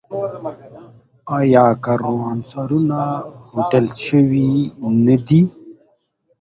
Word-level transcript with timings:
آیا 1.37 1.65
کاروانسرایونه 1.83 2.99
هوټل 3.51 3.85
شوي 4.05 4.51
نه 5.05 5.15
دي؟ 5.25 5.41